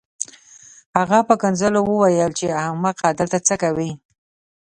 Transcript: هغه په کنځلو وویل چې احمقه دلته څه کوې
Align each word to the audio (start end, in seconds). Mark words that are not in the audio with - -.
هغه 0.97 1.19
په 1.27 1.33
کنځلو 1.41 1.79
وویل 1.85 2.31
چې 2.39 2.55
احمقه 2.61 3.09
دلته 3.19 3.37
څه 3.47 3.55
کوې 3.63 3.91